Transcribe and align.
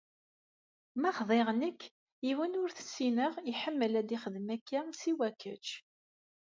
Ma 1.01 1.09
xḍiɣ 1.17 1.47
nekk, 1.61 1.81
yiwen 2.27 2.57
ur 2.61 2.69
t-ssineɣ 2.71 3.33
iḥemmel 3.51 3.93
ad 3.99 4.09
ixdem 4.15 4.47
akka 4.55 4.79
siwa 4.99 5.29
kečč. 5.41 5.67